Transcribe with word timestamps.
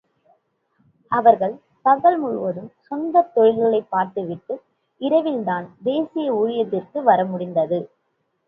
அவர்கள் 1.11 1.53
பகல் 1.81 2.17
முழுவதும் 2.17 2.71
சொந்தத் 2.79 3.31
தொழில்களைப் 3.33 3.89
பார்த்து 3.89 4.25
விட்டு, 4.25 4.55
இரவில்தான் 5.01 5.69
தேச 5.83 6.09
ஊழியத்திற்கு 6.33 6.99
வரமுடிந்தது. 7.05 7.81